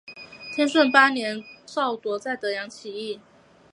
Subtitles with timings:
[0.55, 3.21] 天顺八年赵铎在德阳起义。